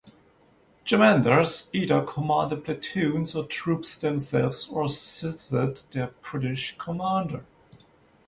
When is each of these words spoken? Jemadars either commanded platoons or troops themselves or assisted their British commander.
Jemadars 0.83 1.69
either 1.73 2.01
commanded 2.01 2.65
platoons 2.65 3.35
or 3.35 3.45
troops 3.45 3.99
themselves 3.99 4.67
or 4.67 4.85
assisted 4.85 5.77
their 5.91 6.09
British 6.23 6.75
commander. 6.79 7.45